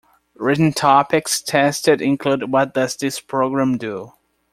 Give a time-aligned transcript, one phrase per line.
[0.33, 4.13] Written topics tested include what does this program do?